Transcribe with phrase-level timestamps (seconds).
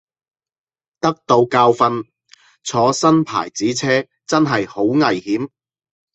[0.99, 2.05] 得到教訓，
[2.63, 5.49] 坐新牌子車真係好危險